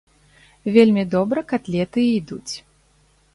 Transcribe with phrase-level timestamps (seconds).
[0.77, 2.53] Вельмі добра катлеты ідуць.